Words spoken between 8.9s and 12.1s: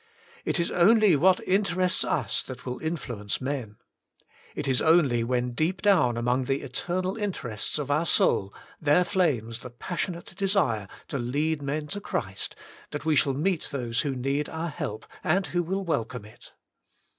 flames the Passionate Desire to Lead Men to